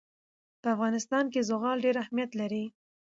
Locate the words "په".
0.61-0.67